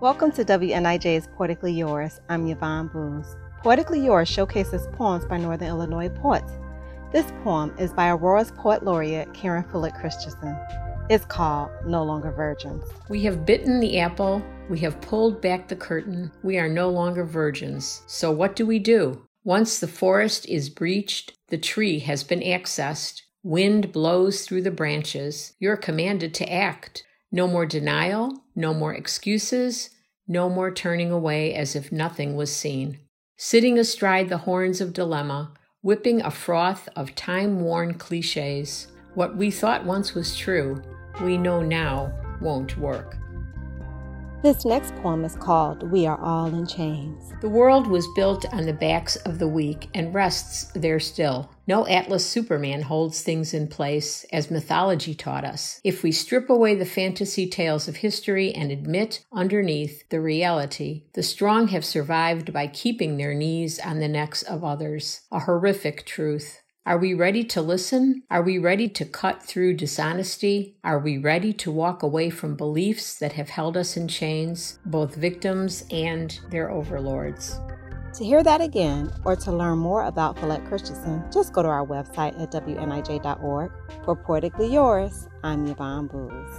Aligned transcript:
Welcome 0.00 0.30
to 0.32 0.44
WNIJ's 0.44 1.26
Poetically 1.26 1.72
Yours. 1.72 2.20
I'm 2.28 2.46
Yvonne 2.46 2.86
Boose. 2.86 3.34
Poetically 3.64 3.98
Yours 3.98 4.28
showcases 4.28 4.86
poems 4.92 5.24
by 5.24 5.38
Northern 5.38 5.66
Illinois 5.66 6.08
poets. 6.08 6.52
This 7.10 7.32
poem 7.42 7.74
is 7.80 7.92
by 7.92 8.10
Aurora's 8.10 8.52
Poet 8.52 8.84
Laureate 8.84 9.34
Karen 9.34 9.64
Follett 9.64 9.96
Christensen. 9.96 10.56
It's 11.10 11.24
called 11.24 11.70
No 11.84 12.04
Longer 12.04 12.30
Virgins. 12.30 12.84
We 13.08 13.22
have 13.22 13.44
bitten 13.44 13.80
the 13.80 13.98
apple, 13.98 14.40
we 14.70 14.78
have 14.78 15.00
pulled 15.00 15.42
back 15.42 15.66
the 15.66 15.74
curtain, 15.74 16.30
we 16.44 16.58
are 16.58 16.68
no 16.68 16.90
longer 16.90 17.24
virgins. 17.24 18.04
So 18.06 18.30
what 18.30 18.54
do 18.54 18.64
we 18.64 18.78
do? 18.78 19.26
Once 19.42 19.80
the 19.80 19.88
forest 19.88 20.46
is 20.46 20.70
breached, 20.70 21.32
the 21.48 21.58
tree 21.58 21.98
has 21.98 22.22
been 22.22 22.40
accessed, 22.40 23.22
wind 23.42 23.90
blows 23.90 24.46
through 24.46 24.62
the 24.62 24.70
branches, 24.70 25.54
you're 25.58 25.76
commanded 25.76 26.34
to 26.34 26.52
act. 26.52 27.02
No 27.30 27.46
more 27.46 27.66
denial, 27.66 28.44
no 28.54 28.72
more 28.72 28.94
excuses, 28.94 29.90
no 30.26 30.48
more 30.48 30.70
turning 30.70 31.10
away 31.10 31.54
as 31.54 31.76
if 31.76 31.92
nothing 31.92 32.36
was 32.36 32.54
seen. 32.54 32.98
Sitting 33.36 33.78
astride 33.78 34.28
the 34.28 34.38
horns 34.38 34.80
of 34.80 34.92
dilemma, 34.92 35.52
whipping 35.82 36.20
a 36.22 36.30
froth 36.30 36.88
of 36.96 37.14
time 37.14 37.60
worn 37.60 37.94
cliches, 37.94 38.88
what 39.14 39.36
we 39.36 39.50
thought 39.50 39.84
once 39.84 40.14
was 40.14 40.36
true, 40.36 40.82
we 41.22 41.36
know 41.36 41.62
now 41.62 42.12
won't 42.40 42.78
work. 42.78 43.16
This 44.40 44.64
next 44.64 44.94
poem 45.02 45.24
is 45.24 45.34
called 45.34 45.90
We 45.90 46.06
Are 46.06 46.20
All 46.20 46.46
in 46.46 46.64
Chains. 46.64 47.32
The 47.40 47.48
world 47.48 47.88
was 47.88 48.06
built 48.14 48.46
on 48.54 48.66
the 48.66 48.72
backs 48.72 49.16
of 49.16 49.40
the 49.40 49.48
weak 49.48 49.88
and 49.94 50.14
rests 50.14 50.70
there 50.76 51.00
still. 51.00 51.50
No 51.66 51.84
Atlas 51.88 52.24
Superman 52.24 52.82
holds 52.82 53.20
things 53.20 53.52
in 53.52 53.66
place, 53.66 54.24
as 54.32 54.48
mythology 54.48 55.12
taught 55.12 55.44
us. 55.44 55.80
If 55.82 56.04
we 56.04 56.12
strip 56.12 56.48
away 56.48 56.76
the 56.76 56.86
fantasy 56.86 57.48
tales 57.48 57.88
of 57.88 57.96
history 57.96 58.54
and 58.54 58.70
admit 58.70 59.24
underneath 59.32 60.08
the 60.08 60.20
reality, 60.20 61.02
the 61.14 61.24
strong 61.24 61.68
have 61.68 61.84
survived 61.84 62.52
by 62.52 62.68
keeping 62.68 63.16
their 63.16 63.34
knees 63.34 63.80
on 63.80 63.98
the 63.98 64.06
necks 64.06 64.42
of 64.42 64.62
others. 64.62 65.22
A 65.32 65.40
horrific 65.40 66.06
truth. 66.06 66.60
Are 66.88 66.96
we 66.96 67.12
ready 67.12 67.44
to 67.44 67.60
listen? 67.60 68.22
Are 68.30 68.40
we 68.40 68.56
ready 68.56 68.88
to 68.88 69.04
cut 69.04 69.42
through 69.42 69.74
dishonesty? 69.74 70.74
Are 70.82 70.98
we 70.98 71.18
ready 71.18 71.52
to 71.52 71.70
walk 71.70 72.02
away 72.02 72.30
from 72.30 72.56
beliefs 72.56 73.18
that 73.18 73.34
have 73.34 73.50
held 73.50 73.76
us 73.76 73.98
in 73.98 74.08
chains, 74.08 74.78
both 74.86 75.14
victims 75.14 75.84
and 75.90 76.40
their 76.48 76.70
overlords? 76.70 77.60
To 78.14 78.24
hear 78.24 78.42
that 78.42 78.62
again 78.62 79.12
or 79.26 79.36
to 79.36 79.52
learn 79.52 79.76
more 79.76 80.04
about 80.04 80.38
Follett 80.38 80.64
Christensen, 80.64 81.22
just 81.30 81.52
go 81.52 81.62
to 81.62 81.68
our 81.68 81.84
website 81.84 82.40
at 82.40 82.50
WNIJ.org. 82.52 83.70
For 84.06 84.16
Poetically 84.16 84.72
Yours, 84.72 85.28
I'm 85.44 85.66
Yvonne 85.66 86.06
Boose. 86.06 86.56